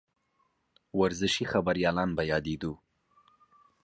ورزشي 0.99 1.45
خبریالان 1.51 2.09
به 2.17 2.23
یادېدوو. 2.31 2.75